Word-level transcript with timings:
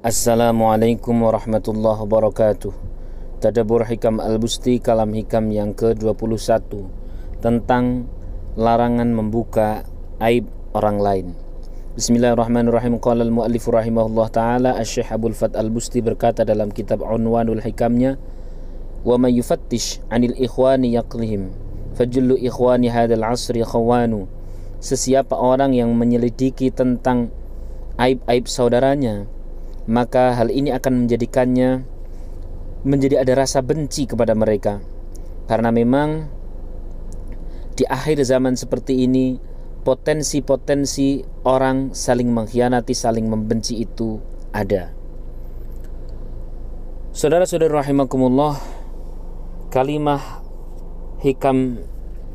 Assalamualaikum 0.00 1.12
warahmatullahi 1.12 2.00
wabarakatuh. 2.08 2.72
Tadabur 3.44 3.84
Hikam 3.84 4.16
Al-Busti 4.16 4.80
Kalam 4.80 5.12
Hikam 5.12 5.52
yang 5.52 5.76
ke-21 5.76 6.88
Tentang 7.44 8.08
larangan 8.56 9.12
membuka 9.12 9.84
aib 10.24 10.48
orang 10.72 11.04
lain. 11.04 11.26
Bismillahirrahmanirrahim. 12.00 12.96
Qala 12.96 13.28
al-mu'allif 13.28 13.68
rahimahullah 13.68 14.32
ta'ala 14.32 14.70
Asyih 14.80 15.04
Abul 15.04 15.36
Fat 15.36 15.52
Al-Busti 15.52 16.00
berkata 16.00 16.48
dalam 16.48 16.72
kitab 16.72 17.04
Unwanul 17.04 17.60
Hikamnya 17.60 18.16
Wa 19.04 19.20
man 19.20 19.36
yufattish 19.36 20.00
anil 20.08 20.32
ikhwani 20.32 20.96
yaqlihim 20.96 21.52
Fajullu 22.00 22.40
ikhwani 22.40 22.88
hadal 22.88 23.28
asri 23.28 23.60
khawanu. 23.60 24.32
Sesiapa 24.80 25.36
orang 25.36 25.76
yang 25.76 25.92
menyelidiki 25.92 26.72
tentang 26.72 27.28
aib-aib 28.00 28.48
saudaranya 28.48 29.28
maka 29.88 30.36
hal 30.36 30.52
ini 30.52 30.74
akan 30.74 31.06
menjadikannya 31.06 31.84
menjadi 32.84 33.20
ada 33.24 33.32
rasa 33.44 33.60
benci 33.60 34.08
kepada 34.08 34.32
mereka 34.32 34.80
karena 35.48 35.68
memang 35.72 36.28
di 37.76 37.88
akhir 37.88 38.20
zaman 38.24 38.56
seperti 38.56 39.08
ini 39.08 39.40
potensi-potensi 39.80 41.24
orang 41.48 41.96
saling 41.96 42.28
mengkhianati, 42.28 42.92
saling 42.92 43.24
membenci 43.24 43.80
itu 43.80 44.20
ada. 44.52 44.92
Saudara-saudara 47.16 47.80
rahimakumullah, 47.80 48.60
kalimah 49.72 50.44
hikam 51.24 51.80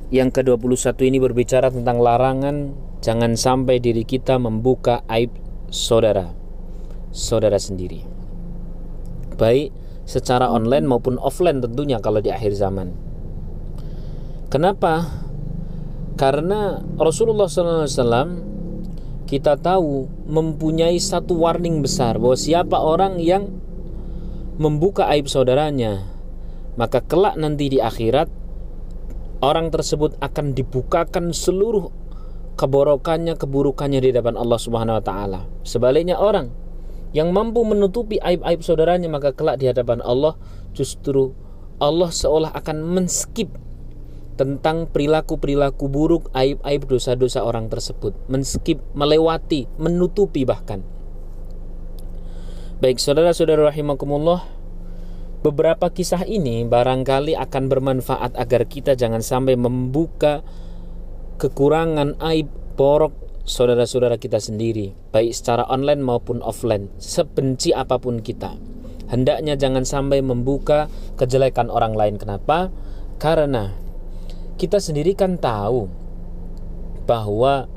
yang 0.09 0.33
ke-21 0.33 0.97
ini 1.05 1.17
berbicara 1.21 1.69
tentang 1.69 2.01
larangan 2.01 2.73
jangan 3.01 3.37
sampai 3.37 3.81
diri 3.81 4.05
kita 4.05 4.37
membuka 4.37 5.01
aib 5.09 5.33
saudara 5.73 6.44
saudara 7.15 7.55
sendiri. 7.55 8.03
Baik 9.39 9.71
secara 10.03 10.51
online 10.51 10.83
maupun 10.83 11.15
offline 11.15 11.63
tentunya 11.63 12.03
kalau 12.03 12.19
di 12.19 12.29
akhir 12.29 12.51
zaman. 12.59 12.91
Kenapa? 14.51 15.07
Karena 16.15 16.79
Rasulullah 16.95 17.47
SAW 17.47 18.43
kita 19.25 19.57
tahu 19.57 20.05
mempunyai 20.29 20.99
satu 21.01 21.39
warning 21.39 21.81
besar 21.81 22.21
bahwa 22.21 22.37
siapa 22.37 22.77
orang 22.77 23.17
yang 23.17 23.49
membuka 24.55 25.09
aib 25.11 25.27
saudaranya, 25.27 26.07
maka 26.79 27.03
kelak 27.03 27.35
nanti 27.35 27.67
di 27.73 27.79
akhirat 27.81 28.29
orang 29.43 29.73
tersebut 29.73 30.15
akan 30.21 30.55
dibukakan 30.55 31.35
seluruh 31.35 31.91
keborokannya, 32.55 33.35
keburukannya 33.35 33.99
di 33.99 34.15
depan 34.15 34.39
Allah 34.39 34.59
Subhanahu 34.61 35.01
wa 35.01 35.03
taala. 35.03 35.41
Sebaliknya 35.67 36.15
orang 36.15 36.64
yang 37.15 37.31
mampu 37.31 37.63
menutupi 37.63 38.19
aib-aib 38.19 38.59
saudaranya 38.59 39.07
maka 39.07 39.31
kelak 39.31 39.63
di 39.63 39.71
hadapan 39.71 40.03
Allah 40.03 40.35
justru 40.75 41.31
Allah 41.79 42.11
seolah 42.11 42.51
akan 42.51 42.77
menskip 42.83 43.55
tentang 44.35 44.91
perilaku-perilaku 44.91 45.87
buruk, 45.87 46.27
aib-aib 46.35 46.91
dosa-dosa 46.91 47.39
orang 47.47 47.71
tersebut, 47.71 48.11
menskip, 48.27 48.83
melewati, 48.91 49.67
menutupi 49.79 50.43
bahkan. 50.43 50.83
Baik 52.83 52.99
saudara-saudara 52.99 53.71
rahimakumullah, 53.71 54.43
beberapa 55.39 55.87
kisah 55.87 56.27
ini 56.27 56.67
barangkali 56.67 57.39
akan 57.39 57.63
bermanfaat 57.71 58.35
agar 58.35 58.67
kita 58.67 58.99
jangan 58.99 59.23
sampai 59.23 59.55
membuka 59.55 60.43
kekurangan 61.39 62.19
aib, 62.19 62.51
borok 62.75 63.24
saudara-saudara 63.45 64.17
kita 64.17 64.41
sendiri, 64.41 64.97
baik 65.13 65.31
secara 65.31 65.69
online 65.69 66.01
maupun 66.01 66.41
offline, 66.41 66.89
sebenci 66.97 67.71
apa 67.71 68.01
pun 68.01 68.19
kita. 68.19 68.57
Hendaknya 69.05 69.53
jangan 69.53 69.85
sampai 69.85 70.25
membuka 70.25 70.89
kejelekan 71.13 71.69
orang 71.69 71.93
lain. 71.93 72.17
Kenapa? 72.17 72.73
Karena 73.21 73.69
kita 74.57 74.81
sendiri 74.81 75.13
kan 75.13 75.37
tahu 75.37 75.85
bahwa 77.05 77.69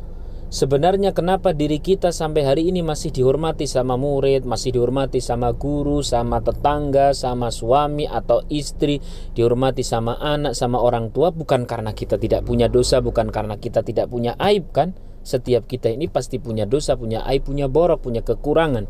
sebenarnya 0.49 1.13
kenapa 1.13 1.53
diri 1.53 1.85
kita 1.85 2.17
sampai 2.17 2.49
hari 2.49 2.73
ini 2.73 2.81
masih 2.81 3.13
dihormati 3.13 3.69
sama 3.69 4.01
murid, 4.01 4.49
masih 4.49 4.73
dihormati 4.73 5.21
sama 5.21 5.53
guru, 5.53 6.01
sama 6.01 6.41
tetangga, 6.41 7.13
sama 7.13 7.53
suami 7.53 8.09
atau 8.09 8.41
istri, 8.49 9.05
dihormati 9.37 9.85
sama 9.85 10.17
anak, 10.17 10.57
sama 10.57 10.81
orang 10.81 11.13
tua 11.13 11.29
bukan 11.29 11.69
karena 11.69 11.93
kita 11.93 12.17
tidak 12.17 12.49
punya 12.49 12.73
dosa, 12.73 13.05
bukan 13.05 13.29
karena 13.29 13.61
kita 13.61 13.85
tidak 13.85 14.09
punya 14.09 14.33
aib 14.41 14.73
kan? 14.73 14.97
Setiap 15.29 15.69
kita 15.69 15.93
ini 15.93 16.09
pasti 16.09 16.41
punya 16.41 16.65
dosa, 16.65 16.97
punya 16.97 17.21
aib, 17.29 17.45
punya 17.45 17.69
borok, 17.69 18.09
punya 18.09 18.25
kekurangan. 18.25 18.89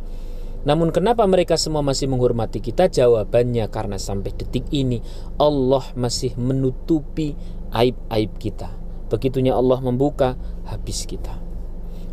Namun 0.63 0.95
kenapa 0.95 1.27
mereka 1.27 1.59
semua 1.59 1.83
masih 1.83 2.07
menghormati 2.07 2.63
kita? 2.63 2.87
Jawabannya 2.87 3.67
karena 3.75 3.99
sampai 3.99 4.31
detik 4.39 4.71
ini 4.71 5.03
Allah 5.35 5.83
masih 5.99 6.39
menutupi 6.39 7.35
aib-aib 7.75 8.39
kita. 8.39 8.71
Begitunya 9.11 9.59
Allah 9.59 9.83
membuka 9.83 10.39
habis 10.71 11.11
kita. 11.11 11.43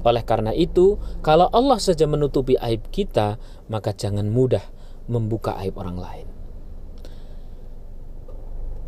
Oleh 0.01 0.25
karena 0.25 0.57
itu, 0.57 0.97
kalau 1.21 1.45
Allah 1.53 1.77
saja 1.77 2.09
menutupi 2.09 2.57
aib 2.57 2.81
kita, 2.89 3.37
maka 3.69 3.93
jangan 3.93 4.25
mudah 4.25 4.65
membuka 5.05 5.53
aib 5.61 5.77
orang 5.77 6.01
lain. 6.01 6.27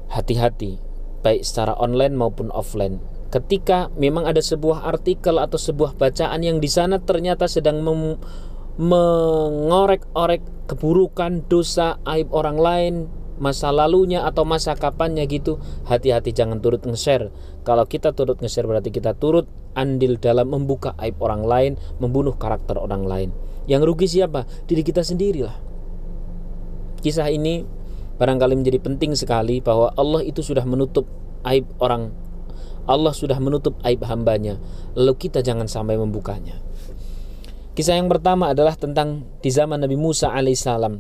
Hati-hati, 0.09 0.81
baik 1.21 1.45
secara 1.45 1.77
online 1.77 2.17
maupun 2.17 2.49
offline 2.49 3.16
ketika 3.27 3.91
memang 3.99 4.23
ada 4.23 4.39
sebuah 4.39 4.87
artikel 4.87 5.35
atau 5.39 5.59
sebuah 5.59 5.99
bacaan 5.99 6.43
yang 6.43 6.63
di 6.63 6.69
sana 6.71 6.99
ternyata 7.03 7.47
sedang 7.51 7.83
mengorek-orek 8.77 10.41
keburukan, 10.67 11.43
dosa, 11.47 11.99
aib 12.07 12.31
orang 12.31 12.57
lain, 12.59 12.93
masa 13.37 13.69
lalunya 13.69 14.25
atau 14.25 14.43
masa 14.43 14.73
kapannya 14.73 15.25
gitu, 15.29 15.59
hati-hati 15.85 16.33
jangan 16.33 16.59
turut 16.59 16.83
nge-share. 16.83 17.31
Kalau 17.63 17.85
kita 17.85 18.11
turut 18.13 18.39
nge-share 18.39 18.67
berarti 18.67 18.89
kita 18.91 19.13
turut 19.15 19.47
andil 19.77 20.17
dalam 20.17 20.49
membuka 20.51 20.93
aib 21.01 21.19
orang 21.21 21.43
lain, 21.45 21.73
membunuh 22.01 22.35
karakter 22.35 22.75
orang 22.79 23.05
lain. 23.05 23.29
Yang 23.67 23.81
rugi 23.87 24.07
siapa? 24.07 24.47
Diri 24.65 24.81
kita 24.81 25.03
sendirilah. 25.03 25.55
Kisah 27.03 27.29
ini 27.29 27.61
barangkali 28.17 28.57
menjadi 28.57 28.79
penting 28.81 29.13
sekali 29.13 29.61
bahwa 29.61 29.93
Allah 29.93 30.25
itu 30.25 30.41
sudah 30.41 30.65
menutup 30.65 31.05
aib 31.45 31.69
orang 31.77 32.09
Allah 32.87 33.11
sudah 33.11 33.37
menutup 33.37 33.75
aib 33.83 34.01
hambanya 34.07 34.57
Lalu 34.95 35.29
kita 35.29 35.43
jangan 35.43 35.67
sampai 35.67 35.99
membukanya 35.99 36.63
Kisah 37.77 37.93
yang 37.93 38.09
pertama 38.09 38.57
adalah 38.57 38.73
tentang 38.73 39.21
di 39.37 39.53
zaman 39.53 39.77
Nabi 39.77 40.01
Musa 40.01 40.33
alaihissalam. 40.33 40.97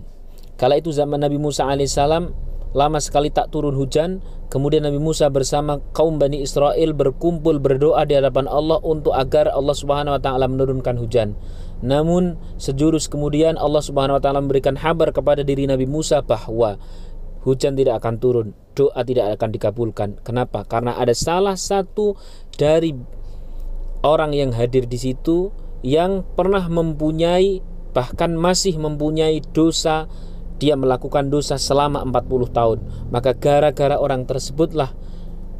Kala 0.61 0.77
itu 0.77 0.93
zaman 0.93 1.17
Nabi 1.17 1.41
Musa 1.41 1.65
alaihissalam 1.65 2.29
lama 2.77 3.01
sekali 3.01 3.33
tak 3.33 3.49
turun 3.49 3.73
hujan. 3.73 4.21
Kemudian 4.53 4.85
Nabi 4.85 5.01
Musa 5.01 5.25
bersama 5.33 5.81
kaum 5.97 6.21
Bani 6.21 6.45
Israel 6.45 6.93
berkumpul 6.93 7.57
berdoa 7.57 8.05
di 8.05 8.13
hadapan 8.13 8.45
Allah 8.45 8.77
untuk 8.85 9.17
agar 9.17 9.49
Allah 9.49 9.73
Subhanahu 9.73 10.15
wa 10.15 10.21
taala 10.21 10.45
menurunkan 10.45 11.01
hujan. 11.01 11.33
Namun 11.81 12.37
sejurus 12.61 13.09
kemudian 13.09 13.57
Allah 13.57 13.81
Subhanahu 13.81 14.21
wa 14.21 14.21
taala 14.21 14.45
memberikan 14.45 14.77
kabar 14.77 15.09
kepada 15.09 15.41
diri 15.41 15.65
Nabi 15.65 15.89
Musa 15.89 16.21
bahwa 16.21 16.77
hujan 17.41 17.73
tidak 17.73 18.05
akan 18.05 18.21
turun, 18.21 18.47
doa 18.77 19.01
tidak 19.01 19.41
akan 19.41 19.49
dikabulkan. 19.49 20.09
Kenapa? 20.21 20.61
Karena 20.69 20.93
ada 20.93 21.17
salah 21.17 21.57
satu 21.57 22.13
dari 22.53 22.93
orang 24.05 24.37
yang 24.37 24.53
hadir 24.53 24.85
di 24.85 25.01
situ 25.01 25.49
yang 25.81 26.21
pernah 26.37 26.69
mempunyai 26.69 27.65
bahkan 27.97 28.37
masih 28.37 28.77
mempunyai 28.77 29.41
dosa 29.57 30.05
dia 30.61 30.77
melakukan 30.77 31.33
dosa 31.33 31.57
selama 31.57 32.05
40 32.05 32.53
tahun 32.53 32.77
maka 33.09 33.33
gara-gara 33.37 33.97
orang 33.97 34.25
tersebutlah 34.29 34.93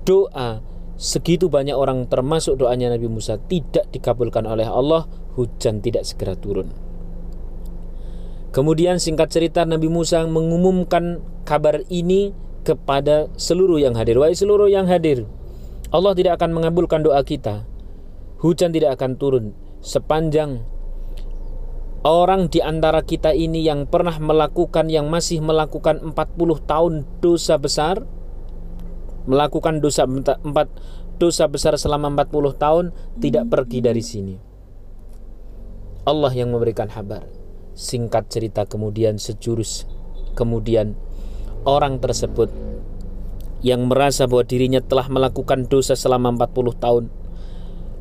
doa 0.05 0.61
segitu 0.97 1.49
banyak 1.49 1.73
orang 1.73 2.05
termasuk 2.09 2.57
doanya 2.57 2.93
Nabi 2.93 3.09
Musa 3.09 3.41
tidak 3.41 3.89
dikabulkan 3.93 4.45
oleh 4.45 4.65
Allah 4.65 5.05
hujan 5.37 5.81
tidak 5.81 6.05
segera 6.05 6.33
turun 6.33 6.73
Kemudian 8.57 8.97
singkat 8.97 9.29
cerita 9.29 9.69
Nabi 9.69 9.85
Musa 9.85 10.25
mengumumkan 10.25 11.21
kabar 11.45 11.85
ini 11.93 12.33
kepada 12.67 13.31
seluruh 13.39 13.79
yang 13.79 13.95
hadir. 13.95 14.19
Wahai 14.19 14.35
seluruh 14.35 14.67
yang 14.67 14.91
hadir, 14.91 15.23
Allah 15.95 16.11
tidak 16.11 16.43
akan 16.43 16.51
mengabulkan 16.51 16.99
doa 16.99 17.23
kita. 17.23 17.63
Hujan 18.43 18.75
tidak 18.75 18.99
akan 18.99 19.15
turun 19.15 19.45
sepanjang 19.79 20.67
orang 22.03 22.51
di 22.51 22.59
antara 22.61 23.01
kita 23.01 23.33
ini 23.33 23.65
yang 23.65 23.87
pernah 23.87 24.13
melakukan 24.19 24.91
yang 24.91 25.09
masih 25.09 25.41
melakukan 25.41 26.03
40 26.13 26.69
tahun 26.69 26.93
dosa 27.23 27.57
besar 27.57 28.05
melakukan 29.25 29.81
dosa 29.81 30.05
empat 30.05 30.69
dosa 31.17 31.49
besar 31.49 31.73
selama 31.81 32.13
40 32.13 32.61
tahun 32.61 32.85
tidak 33.17 33.49
pergi 33.49 33.79
dari 33.81 34.03
sini. 34.05 34.35
Allah 36.07 36.31
yang 36.31 36.53
memberikan 36.53 36.87
kabar. 36.87 37.25
Singkat 37.77 38.33
cerita 38.33 38.65
kemudian 38.65 39.21
sejurus 39.21 39.85
Kemudian 40.37 40.93
orang 41.65 41.97
tersebut 41.97 42.51
Yang 43.65 43.81
merasa 43.89 44.23
bahwa 44.29 44.45
dirinya 44.45 44.81
telah 44.83 45.09
melakukan 45.09 45.65
dosa 45.65 45.97
selama 45.97 46.29
40 46.45 46.77
tahun. 46.77 47.05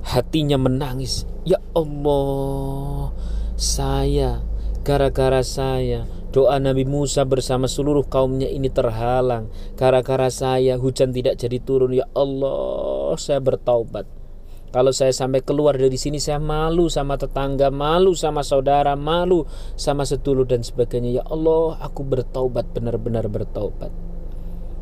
Hatinya 0.05 0.61
menangis. 0.61 1.25
Ya 1.49 1.63
Allah 1.73 3.15
Saya 3.57 4.45
gara-gara 4.85 5.41
saya 5.41 6.07
doa 6.37 6.61
Nabi 6.61 6.85
Musa 6.85 7.25
bersama 7.25 7.65
seluruh 7.65 8.05
kaumnya 8.05 8.47
ini 8.53 8.69
terhalang. 8.69 9.49
Gara-gara 9.81 10.29
saya 10.29 10.77
hujan 10.77 11.09
tidak 11.17 11.41
jadi 11.41 11.57
turun. 11.65 11.97
Ya 11.97 12.05
Allah 12.13 13.17
saya 13.17 13.41
bertaubat 13.41 14.16
kalau 14.75 14.91
saya 14.91 15.15
sampai 15.15 15.47
keluar 15.47 15.79
dari 15.79 15.95
sini 15.95 16.19
saya 16.19 16.43
malu 16.43 16.91
sama 16.91 17.15
tetangga, 17.15 17.71
malu 17.71 18.13
sama 18.19 18.43
saudara, 18.43 18.99
malu 18.99 19.47
sama 19.79 20.03
setulur 20.03 20.45
dan 20.45 20.67
sebagainya. 20.67 21.23
Ya 21.23 21.25
Allah, 21.25 21.79
aku 21.81 22.03
bertaubat 22.03 22.75
benar-benar 22.75 23.31
bertaubat. 23.31 23.95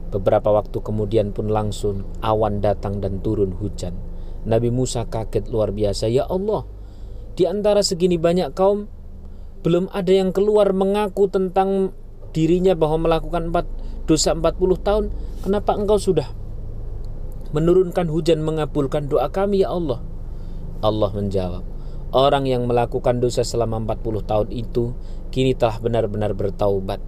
Beberapa 0.09 0.51
waktu 0.55 0.79
kemudian 0.81 1.35
pun 1.35 1.51
langsung 1.51 2.07
awan 2.25 2.65
datang 2.65 3.03
dan 3.03 3.21
turun 3.21 3.53
hujan. 3.59 3.93
Nabi 4.49 4.73
Musa 4.73 5.05
kaget 5.05 5.51
luar 5.53 5.75
biasa. 5.75 6.09
Ya 6.09 6.25
Allah, 6.29 6.65
di 7.35 7.45
antara 7.45 7.83
segini 7.85 8.17
banyak 8.17 8.55
kaum 8.57 8.89
belum 9.65 9.89
ada 9.93 10.13
yang 10.13 10.31
keluar 10.31 10.77
mengaku 10.77 11.29
tentang 11.29 11.97
dirinya 12.37 12.77
bahwa 12.77 13.09
melakukan 13.09 13.53
empat 13.53 13.67
dosa 14.05 14.37
40 14.37 14.87
tahun. 14.87 15.05
Kenapa 15.41 15.77
engkau 15.77 15.97
sudah 15.97 16.44
menurunkan 17.53 18.09
hujan 18.09 18.41
mengabulkan 18.41 19.11
doa 19.11 19.29
kami 19.29 19.67
ya 19.67 19.75
Allah. 19.75 20.01
Allah 20.81 21.11
menjawab 21.13 21.65
orang 22.15 22.47
yang 22.47 22.71
melakukan 22.71 23.19
dosa 23.19 23.43
selama 23.43 23.83
40 23.83 24.23
tahun 24.23 24.49
itu 24.55 24.95
kini 25.35 25.59
telah 25.59 25.83
benar-benar 25.83 26.33
bertaubat. 26.33 27.03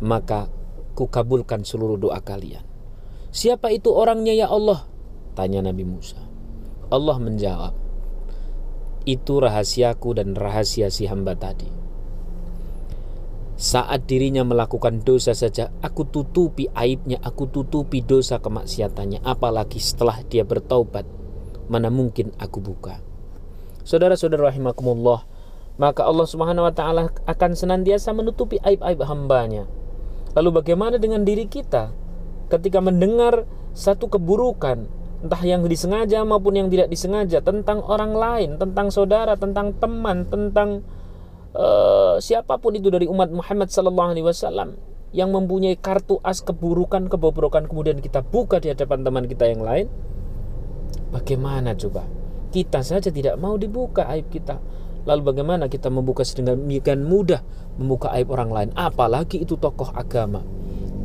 Maka 0.00 0.48
kukabulkan 0.94 1.66
seluruh 1.66 1.98
doa 1.98 2.22
kalian. 2.22 2.62
Siapa 3.34 3.74
itu 3.74 3.92
orangnya 3.92 4.32
ya 4.32 4.48
Allah? 4.48 4.88
tanya 5.36 5.60
Nabi 5.60 5.84
Musa. 5.84 6.16
Allah 6.88 7.20
menjawab 7.20 7.76
itu 9.06 9.38
rahasiaku 9.38 10.18
dan 10.18 10.34
rahasia 10.34 10.90
si 10.90 11.06
hamba 11.06 11.38
tadi 11.38 11.70
saat 13.56 14.04
dirinya 14.04 14.44
melakukan 14.44 15.00
dosa 15.00 15.32
saja, 15.32 15.72
aku 15.80 16.04
tutupi 16.04 16.68
aibnya, 16.76 17.16
aku 17.24 17.48
tutupi 17.48 18.04
dosa 18.04 18.36
kemaksiatannya. 18.36 19.24
Apalagi 19.24 19.80
setelah 19.80 20.20
dia 20.28 20.44
bertaubat, 20.44 21.08
mana 21.72 21.88
mungkin 21.88 22.36
aku 22.36 22.60
buka. 22.60 23.00
Saudara-saudara 23.80 24.52
rahimakumullah, 24.52 25.24
maka 25.80 26.04
Allah 26.04 26.28
Subhanahu 26.28 26.68
wa 26.68 26.74
taala 26.76 27.08
akan 27.24 27.50
senantiasa 27.56 28.12
menutupi 28.12 28.60
aib-aib 28.60 29.00
hambanya. 29.08 29.64
Lalu 30.36 30.60
bagaimana 30.60 31.00
dengan 31.00 31.24
diri 31.24 31.48
kita 31.48 31.96
ketika 32.52 32.84
mendengar 32.84 33.48
satu 33.72 34.12
keburukan, 34.12 34.84
entah 35.24 35.42
yang 35.48 35.64
disengaja 35.64 36.20
maupun 36.28 36.60
yang 36.60 36.68
tidak 36.68 36.92
disengaja 36.92 37.40
tentang 37.40 37.80
orang 37.80 38.12
lain, 38.12 38.50
tentang 38.60 38.92
saudara, 38.92 39.32
tentang 39.32 39.72
teman, 39.80 40.28
tentang 40.28 40.84
uh, 41.56 42.16
siapa 42.20 42.60
pun 42.60 42.76
itu 42.76 42.92
dari 42.92 43.08
umat 43.08 43.32
Muhammad 43.32 43.72
sallallahu 43.72 44.12
alaihi 44.12 44.26
wasallam 44.28 44.76
yang 45.16 45.32
mempunyai 45.32 45.80
kartu 45.80 46.20
as 46.20 46.44
keburukan 46.44 47.08
kebobrokan 47.08 47.64
kemudian 47.64 48.04
kita 48.04 48.20
buka 48.20 48.60
di 48.60 48.68
hadapan 48.68 49.00
teman 49.00 49.24
kita 49.24 49.48
yang 49.48 49.64
lain 49.64 49.88
bagaimana 51.16 51.72
coba? 51.72 52.04
Kita 52.52 52.80
saja 52.84 53.08
tidak 53.08 53.36
mau 53.40 53.56
dibuka 53.56 54.06
aib 54.12 54.28
kita. 54.28 54.60
Lalu 55.06 55.22
bagaimana 55.22 55.70
kita 55.70 55.86
membuka 55.86 56.26
sedemikian 56.26 57.06
mudah 57.06 57.40
membuka 57.78 58.10
aib 58.18 58.28
orang 58.32 58.50
lain? 58.50 58.70
Apalagi 58.74 59.42
itu 59.46 59.54
tokoh 59.54 59.94
agama. 59.94 60.42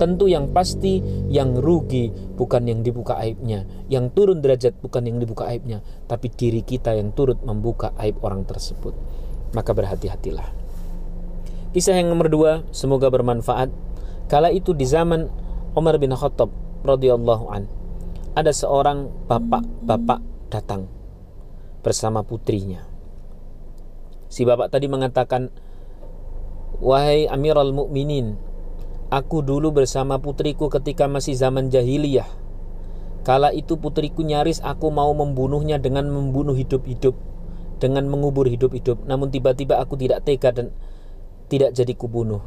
Tentu 0.02 0.26
yang 0.26 0.50
pasti 0.50 0.98
yang 1.30 1.54
rugi 1.62 2.10
bukan 2.34 2.66
yang 2.66 2.82
dibuka 2.82 3.22
aibnya. 3.22 3.70
Yang 3.86 4.18
turun 4.18 4.42
derajat 4.42 4.74
bukan 4.82 5.06
yang 5.06 5.22
dibuka 5.22 5.46
aibnya. 5.46 5.86
Tapi 6.10 6.34
diri 6.34 6.66
kita 6.66 6.98
yang 6.98 7.14
turut 7.14 7.38
membuka 7.46 7.94
aib 8.02 8.18
orang 8.26 8.42
tersebut 8.50 8.98
maka 9.52 9.72
berhati-hatilah. 9.76 10.48
Kisah 11.72 11.96
yang 11.96 12.12
nomor 12.12 12.28
dua, 12.28 12.68
semoga 12.76 13.08
bermanfaat. 13.08 13.72
Kala 14.28 14.52
itu 14.52 14.76
di 14.76 14.84
zaman 14.84 15.32
Umar 15.72 15.96
bin 16.00 16.12
Khattab 16.12 16.52
radhiyallahu 16.84 17.46
an, 17.48 17.68
ada 18.36 18.52
seorang 18.52 19.08
bapak-bapak 19.28 20.20
datang 20.52 20.92
bersama 21.80 22.28
putrinya. 22.28 22.84
Si 24.28 24.44
bapak 24.44 24.72
tadi 24.72 24.88
mengatakan, 24.92 25.52
"Wahai 26.80 27.28
Amirul 27.28 27.72
Mukminin, 27.76 28.36
aku 29.12 29.44
dulu 29.44 29.76
bersama 29.76 30.20
putriku 30.20 30.72
ketika 30.72 31.08
masih 31.08 31.36
zaman 31.36 31.68
jahiliyah. 31.68 32.28
Kala 33.24 33.56
itu 33.56 33.80
putriku 33.80 34.28
nyaris 34.28 34.60
aku 34.60 34.92
mau 34.92 35.12
membunuhnya 35.16 35.78
dengan 35.78 36.10
membunuh 36.10 36.58
hidup-hidup 36.58 37.31
dengan 37.82 38.06
mengubur 38.06 38.46
hidup-hidup. 38.46 39.02
Namun 39.10 39.34
tiba-tiba 39.34 39.82
aku 39.82 39.98
tidak 39.98 40.22
tega 40.22 40.54
dan 40.54 40.70
tidak 41.50 41.74
jadi 41.74 41.98
kubunuh. 41.98 42.46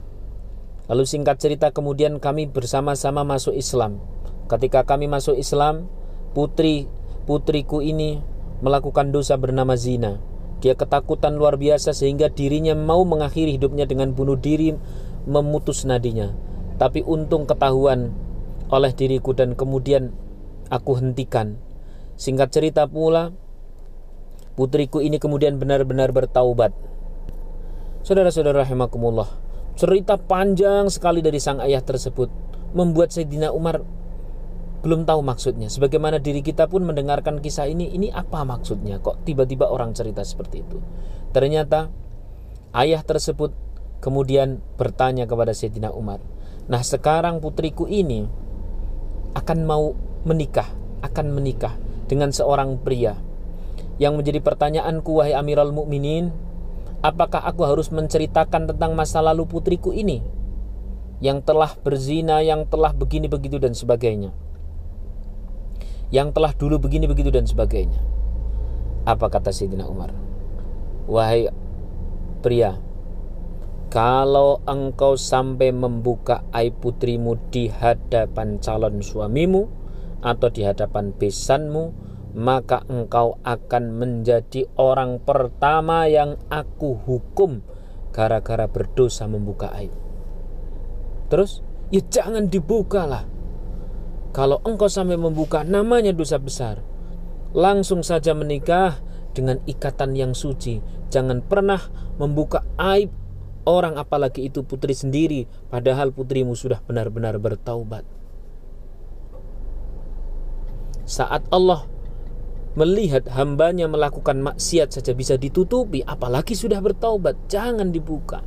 Lalu 0.87 1.05
singkat 1.05 1.43
cerita 1.43 1.75
kemudian 1.75 2.23
kami 2.23 2.47
bersama-sama 2.47 3.27
masuk 3.27 3.59
Islam. 3.59 3.99
Ketika 4.47 4.87
kami 4.87 5.11
masuk 5.11 5.35
Islam, 5.35 5.91
putri 6.37 6.87
putriku 7.27 7.83
ini 7.83 8.23
melakukan 8.63 9.11
dosa 9.11 9.35
bernama 9.35 9.75
zina. 9.75 10.23
Dia 10.63 10.79
ketakutan 10.79 11.37
luar 11.37 11.61
biasa 11.61 11.93
sehingga 11.93 12.33
dirinya 12.33 12.73
mau 12.73 13.05
mengakhiri 13.05 13.57
hidupnya 13.59 13.85
dengan 13.85 14.17
bunuh 14.17 14.39
diri 14.39 14.73
memutus 15.29 15.85
nadinya. 15.85 16.33
Tapi 16.81 17.05
untung 17.05 17.45
ketahuan 17.45 18.13
oleh 18.73 18.93
diriku 18.93 19.37
dan 19.37 19.57
kemudian 19.57 20.13
aku 20.73 20.97
hentikan. 20.97 21.61
Singkat 22.17 22.49
cerita 22.53 22.89
pula, 22.89 23.35
Putriku 24.55 25.03
ini 25.03 25.19
kemudian 25.19 25.59
benar-benar 25.59 26.15
bertaubat. 26.15 26.71
Saudara-saudara 28.07 28.63
rahimakumullah, 28.63 29.27
cerita 29.75 30.15
panjang 30.15 30.87
sekali 30.87 31.19
dari 31.19 31.43
sang 31.43 31.59
ayah 31.59 31.83
tersebut 31.83 32.31
membuat 32.71 33.11
Sayyidina 33.11 33.51
Umar 33.51 33.83
belum 34.87 35.09
tahu 35.09 35.27
maksudnya. 35.27 35.67
Sebagaimana 35.67 36.23
diri 36.23 36.45
kita 36.45 36.71
pun 36.71 36.87
mendengarkan 36.87 37.43
kisah 37.43 37.67
ini, 37.67 37.91
ini 37.91 38.15
apa 38.15 38.47
maksudnya? 38.47 39.03
Kok 39.03 39.27
tiba-tiba 39.27 39.67
orang 39.67 39.91
cerita 39.97 40.23
seperti 40.23 40.63
itu? 40.63 40.79
Ternyata 41.35 41.91
ayah 42.79 43.03
tersebut 43.03 43.51
kemudian 43.99 44.63
bertanya 44.79 45.27
kepada 45.27 45.51
Sayyidina 45.51 45.91
Umar, 45.91 46.23
"Nah, 46.71 46.85
sekarang 46.85 47.43
putriku 47.43 47.91
ini 47.91 48.29
akan 49.35 49.59
mau 49.67 49.99
menikah, 50.23 50.69
akan 51.03 51.35
menikah 51.35 51.75
dengan 52.07 52.31
seorang 52.31 52.79
pria 52.79 53.19
yang 53.99 54.19
menjadi 54.19 54.43
pertanyaanku 54.43 55.23
wahai 55.23 55.35
Amirul 55.39 55.71
Mukminin, 55.71 56.35
apakah 57.05 57.45
aku 57.45 57.63
harus 57.69 57.93
menceritakan 57.95 58.75
tentang 58.75 58.97
masa 58.99 59.23
lalu 59.23 59.47
putriku 59.47 59.95
ini 59.95 60.25
yang 61.23 61.41
telah 61.41 61.73
berzina, 61.79 62.43
yang 62.43 62.67
telah 62.67 62.91
begini 62.91 63.31
begitu 63.31 63.61
dan 63.63 63.73
sebagainya. 63.73 64.35
Yang 66.11 66.29
telah 66.37 66.53
dulu 66.55 66.77
begini 66.83 67.07
begitu 67.09 67.31
dan 67.31 67.47
sebagainya. 67.47 67.99
Apa 69.09 69.31
kata 69.31 69.53
Sayyidina 69.53 69.87
Umar? 69.89 70.13
Wahai 71.05 71.49
pria, 72.41 72.77
kalau 73.95 74.59
engkau 74.67 75.15
sampai 75.15 75.71
membuka 75.71 76.43
aib 76.51 76.83
putrimu 76.83 77.39
di 77.55 77.71
hadapan 77.71 78.59
calon 78.59 79.01
suamimu 79.01 79.71
atau 80.25 80.49
di 80.49 80.65
hadapan 80.65 81.13
besanmu, 81.15 82.04
maka 82.35 82.83
engkau 82.91 83.39
akan 83.47 83.95
menjadi 83.95 84.67
orang 84.75 85.23
pertama 85.23 86.11
yang 86.11 86.35
aku 86.51 86.99
hukum 86.99 87.63
gara-gara 88.11 88.67
berdosa 88.67 89.31
membuka 89.31 89.71
aib. 89.79 89.95
Terus, 91.31 91.63
ya 91.95 92.03
jangan 92.03 92.51
dibuka 92.51 93.07
lah. 93.07 93.25
Kalau 94.35 94.59
engkau 94.67 94.91
sampai 94.91 95.15
membuka 95.15 95.63
namanya 95.63 96.11
dosa 96.11 96.43
besar. 96.43 96.83
Langsung 97.55 98.03
saja 98.03 98.35
menikah 98.35 98.99
dengan 99.31 99.63
ikatan 99.63 100.19
yang 100.19 100.35
suci. 100.35 100.83
Jangan 101.15 101.43
pernah 101.47 101.79
membuka 102.19 102.67
aib 102.79 103.15
orang 103.65 103.95
apalagi 103.97 104.51
itu 104.51 104.67
putri 104.67 104.93
sendiri 104.93 105.47
padahal 105.73 106.11
putrimu 106.11 106.59
sudah 106.59 106.83
benar-benar 106.83 107.39
bertaubat. 107.39 108.03
Saat 111.05 111.47
Allah 111.53 111.85
melihat 112.75 113.31
hambanya 113.31 113.87
melakukan 113.87 114.43
maksiat 114.43 114.91
saja 114.91 115.15
bisa 115.15 115.39
ditutupi 115.39 116.03
apalagi 116.03 116.59
sudah 116.59 116.83
bertaubat 116.83 117.47
jangan 117.47 117.95
dibuka. 117.95 118.43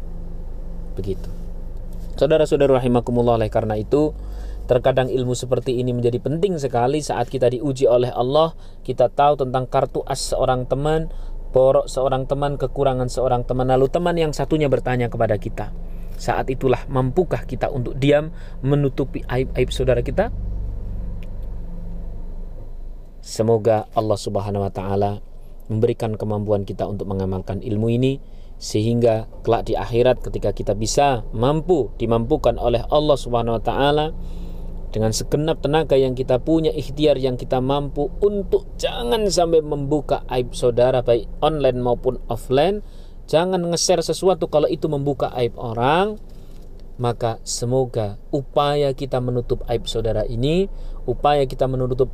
Begitu. 1.00 1.32
Saudara-saudara 2.20 2.82
rahimakumullah 2.82 3.40
oleh 3.40 3.48
karena 3.48 3.80
itu 3.80 4.12
terkadang 4.68 5.08
ilmu 5.08 5.32
seperti 5.32 5.80
ini 5.80 5.96
menjadi 5.96 6.20
penting 6.20 6.60
sekali 6.60 7.00
saat 7.00 7.32
kita 7.32 7.48
diuji 7.48 7.88
oleh 7.88 8.12
Allah. 8.12 8.52
Kita 8.84 9.08
tahu 9.08 9.48
tentang 9.48 9.70
kartu 9.72 10.04
as 10.04 10.20
seorang 10.20 10.68
teman 10.68 11.08
borok 11.56 11.88
seorang 11.88 12.28
teman 12.28 12.60
kekurangan 12.60 13.08
seorang 13.08 13.48
teman 13.48 13.72
lalu 13.72 13.88
teman 13.88 14.14
yang 14.20 14.36
satunya 14.36 14.68
bertanya 14.68 15.08
kepada 15.08 15.40
kita. 15.40 15.72
Saat 16.18 16.50
itulah 16.52 16.84
mampukah 16.90 17.46
kita 17.46 17.70
untuk 17.72 17.96
diam 17.96 18.34
menutupi 18.66 19.24
aib-aib 19.30 19.70
saudara 19.70 20.02
kita 20.02 20.34
Semoga 23.28 23.92
Allah 23.92 24.16
Subhanahu 24.16 24.64
wa 24.64 24.72
taala 24.72 25.20
memberikan 25.68 26.16
kemampuan 26.16 26.64
kita 26.64 26.88
untuk 26.88 27.12
mengamalkan 27.12 27.60
ilmu 27.60 27.92
ini 27.92 28.24
sehingga 28.56 29.28
kelak 29.44 29.68
di 29.68 29.76
akhirat 29.76 30.24
ketika 30.24 30.56
kita 30.56 30.72
bisa 30.80 31.28
mampu 31.36 31.92
dimampukan 32.00 32.56
oleh 32.56 32.88
Allah 32.88 33.20
Subhanahu 33.20 33.60
wa 33.60 33.64
taala 33.68 34.16
dengan 34.96 35.12
segenap 35.12 35.60
tenaga 35.60 36.00
yang 36.00 36.16
kita 36.16 36.40
punya 36.40 36.72
ikhtiar 36.72 37.20
yang 37.20 37.36
kita 37.36 37.60
mampu 37.60 38.08
untuk 38.24 38.64
jangan 38.80 39.28
sampai 39.28 39.60
membuka 39.60 40.24
aib 40.32 40.56
saudara 40.56 41.04
baik 41.04 41.28
online 41.44 41.84
maupun 41.84 42.24
offline 42.32 42.80
jangan 43.28 43.60
nge-share 43.60 44.08
sesuatu 44.08 44.48
kalau 44.48 44.72
itu 44.72 44.88
membuka 44.88 45.36
aib 45.36 45.52
orang 45.60 46.16
maka 46.96 47.44
semoga 47.44 48.16
upaya 48.32 48.96
kita 48.96 49.20
menutup 49.20 49.68
aib 49.68 49.84
saudara 49.84 50.24
ini 50.24 50.72
upaya 51.04 51.44
kita 51.44 51.68
menutup 51.68 52.08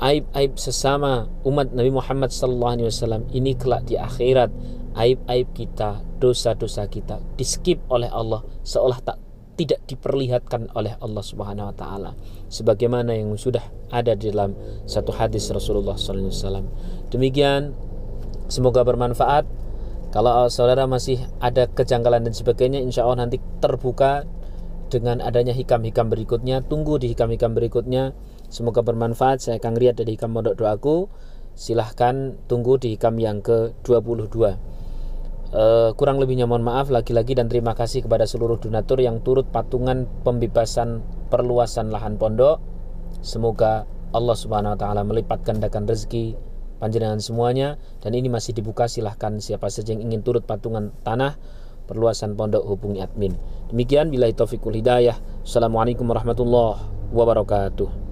aib-aib 0.00 0.56
sesama 0.56 1.28
umat 1.44 1.76
Nabi 1.76 1.92
Muhammad 1.92 2.32
SAW 2.32 3.28
ini 3.36 3.52
kelak 3.54 3.84
di 3.84 4.00
akhirat. 4.00 4.48
Aib-aib 4.90 5.54
kita 5.54 6.02
dosa-dosa 6.18 6.90
kita 6.90 7.22
di 7.38 7.46
skip 7.46 7.78
oleh 7.86 8.10
Allah 8.10 8.42
seolah 8.66 8.98
tak 8.98 9.22
tidak 9.54 9.84
diperlihatkan 9.86 10.72
oleh 10.74 10.98
Allah 10.98 11.22
Subhanahu 11.22 11.70
wa 11.70 11.76
taala. 11.76 12.10
Sebagaimana 12.50 13.14
yang 13.14 13.30
sudah 13.38 13.62
ada 13.92 14.18
di 14.18 14.32
dalam 14.32 14.56
satu 14.88 15.14
hadis 15.14 15.46
Rasulullah 15.52 15.94
SAW 15.94 16.66
demikian 17.12 17.76
semoga 18.50 18.82
bermanfaat. 18.82 19.46
Kalau 20.10 20.50
saudara 20.50 20.90
masih 20.90 21.22
ada 21.38 21.70
kejanggalan 21.70 22.26
dan 22.26 22.34
sebagainya 22.34 22.82
insya 22.82 23.06
Allah 23.06 23.30
nanti 23.30 23.38
terbuka 23.62 24.26
dengan 24.90 25.22
adanya 25.22 25.54
hikam-hikam 25.54 26.10
berikutnya. 26.10 26.66
Tunggu 26.66 26.98
di 26.98 27.14
hikam-hikam 27.14 27.54
berikutnya 27.54 28.10
Semoga 28.50 28.82
bermanfaat. 28.82 29.40
Saya 29.46 29.56
akan 29.62 29.78
lihat 29.78 30.02
dari 30.02 30.18
hikam 30.18 30.34
modok 30.34 30.58
doaku. 30.58 31.06
Silahkan 31.54 32.34
tunggu 32.50 32.76
di 32.82 32.98
hikam 32.98 33.16
yang 33.22 33.40
ke-22. 33.46 34.34
Uh, 34.36 34.50
eh, 35.50 35.90
kurang 35.98 36.22
lebihnya 36.22 36.46
mohon 36.46 36.62
maaf 36.62 36.90
lagi-lagi 36.94 37.34
dan 37.34 37.50
terima 37.50 37.74
kasih 37.74 38.06
kepada 38.06 38.22
seluruh 38.22 38.58
donatur 38.58 39.02
yang 39.02 39.18
turut 39.22 39.50
patungan 39.50 40.06
pembebasan 40.26 41.02
perluasan 41.30 41.90
lahan 41.90 42.18
pondok. 42.18 42.62
Semoga 43.22 43.86
Allah 44.10 44.36
Subhanahu 44.38 44.74
wa 44.74 44.78
taala 44.78 45.02
melipat 45.02 45.42
gandakan 45.42 45.86
rezeki 45.86 46.38
panjenengan 46.78 47.18
semuanya 47.18 47.78
dan 48.02 48.14
ini 48.14 48.26
masih 48.30 48.54
dibuka 48.56 48.86
silahkan 48.86 49.38
siapa 49.42 49.68
saja 49.68 49.94
yang 49.94 50.10
ingin 50.10 50.22
turut 50.22 50.46
patungan 50.46 50.90
tanah 51.02 51.38
perluasan 51.90 52.38
pondok 52.38 52.62
hubungi 52.66 53.02
admin. 53.02 53.34
Demikian 53.74 54.10
bila 54.10 54.30
taufikul 54.30 54.74
hidayah. 54.74 55.18
Assalamualaikum 55.42 56.06
warahmatullahi 56.06 56.78
wabarakatuh. 57.10 58.09